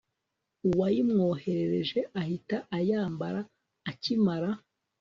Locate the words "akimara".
3.91-4.49